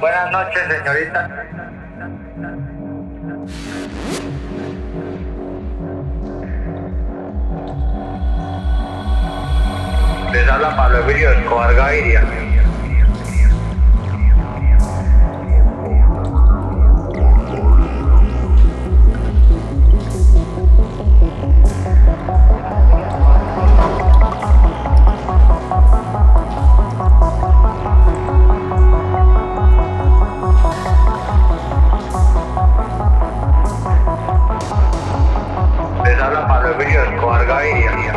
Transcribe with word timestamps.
Buenas 0.00 0.30
noches, 0.30 0.62
señorita. 0.68 1.28
Les 10.32 10.48
habla 10.48 10.76
Pablo 10.76 10.98
Emilio 11.00 11.32
Escobar 11.32 11.74
Gaviria. 11.74 12.22
individual, 36.80 37.44
the 37.46 37.58
ini. 37.58 38.08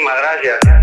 Muchísimas 0.00 0.22
gracias. 0.22 0.79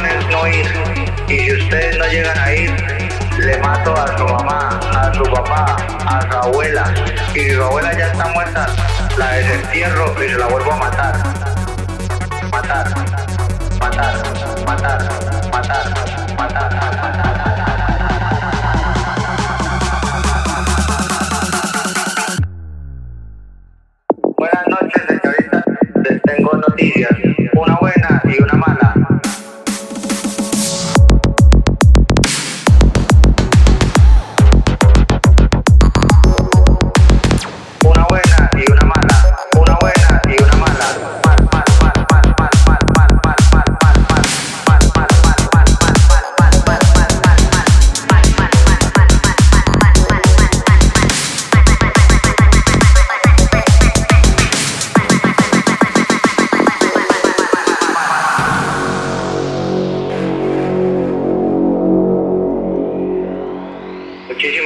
No 0.00 0.48
ir. 0.48 0.66
Y 1.28 1.38
si 1.38 1.52
ustedes 1.52 1.98
no 1.98 2.06
llegan 2.06 2.38
a 2.38 2.54
ir, 2.54 2.70
le 3.38 3.58
mato 3.58 3.94
a 3.94 4.16
su 4.16 4.24
mamá, 4.24 4.80
a 4.90 5.12
su 5.14 5.22
papá, 5.24 5.76
a 6.06 6.22
su 6.22 6.36
abuela. 6.38 6.94
Y 7.34 7.40
si 7.40 7.50
su 7.50 7.62
abuela 7.62 7.92
ya 7.92 8.06
está 8.06 8.28
muerta, 8.28 8.66
la 9.18 9.32
desentierro 9.32 10.14
y 10.24 10.28
se 10.30 10.38
la 10.38 10.46
vuelvo 10.46 10.72
a 10.72 10.76
matar. 10.76 11.16
Matar, 12.50 12.88
matar, 13.80 14.14
matar, 14.66 15.02
matar, 15.50 15.90
matar, 16.36 16.38
matar. 16.38 17.32
Buenas 24.38 24.66
noches, 24.68 25.02
señorita. 25.08 25.64
Les 26.02 26.22
tengo 26.22 26.52
noticias, 26.54 27.10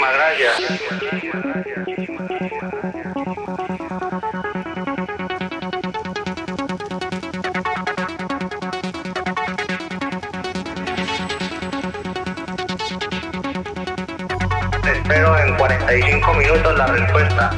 Muchísimas 0.06 1.42
gracias. 1.42 1.86
Espero 14.84 15.38
en 15.38 15.56
45 15.56 16.34
minutos 16.34 16.78
la 16.78 16.86
respuesta. 16.86 17.50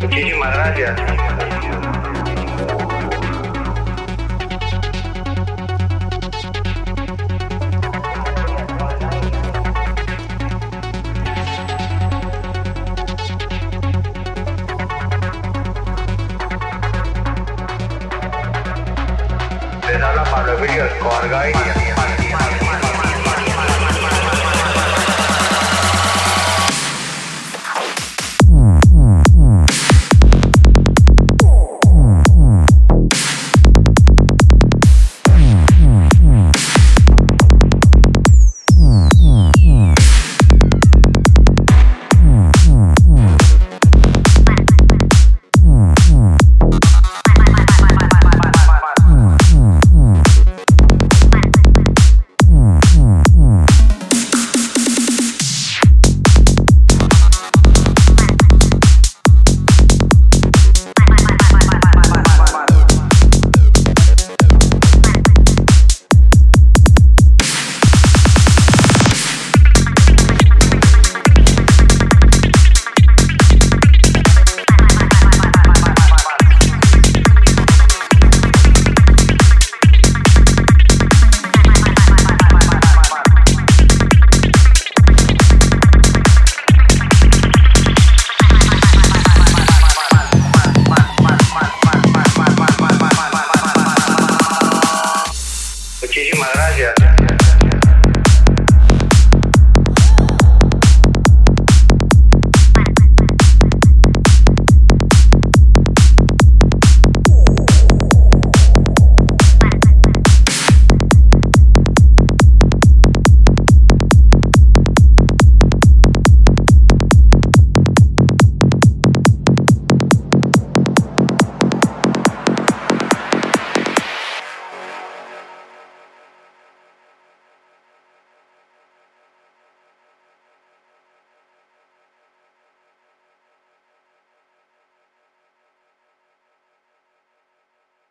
Muchísimas 0.00 0.54
gracias. 0.54 1.21
Les 19.92 20.02
habla 20.02 20.24
Pablo 20.24 20.56
Emilio 20.56 20.86
Escobar 20.86 21.28
Gaviria. 21.28 22.81